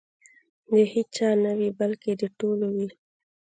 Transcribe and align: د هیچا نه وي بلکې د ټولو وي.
د 0.73 0.75
هیچا 0.93 1.29
نه 1.43 1.51
وي 1.57 1.69
بلکې 1.79 2.11
د 2.21 2.23
ټولو 2.39 2.67
وي. 2.75 2.89